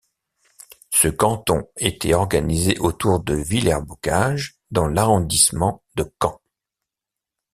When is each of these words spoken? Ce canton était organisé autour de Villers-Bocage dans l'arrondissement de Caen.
Ce 0.89 1.07
canton 1.07 1.69
était 1.77 2.15
organisé 2.15 2.75
autour 2.79 3.19
de 3.23 3.35
Villers-Bocage 3.35 4.57
dans 4.71 4.87
l'arrondissement 4.87 5.83
de 5.93 6.11
Caen. 6.19 6.41